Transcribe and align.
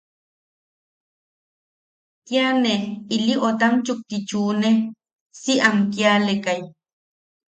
Kia 2.25 2.47
ne 2.63 2.73
ilí 3.15 3.33
otam 3.47 3.73
chukti 3.85 4.17
chune, 4.29 4.71
si 5.41 5.53
am 5.67 5.75
kialekai. 5.93 6.61